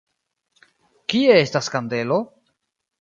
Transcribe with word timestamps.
Kie 1.13 1.35
estas 1.41 1.69
kandelo? 1.75 2.21